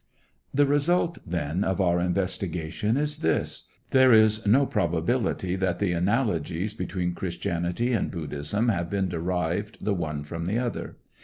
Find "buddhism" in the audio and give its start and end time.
8.09-8.69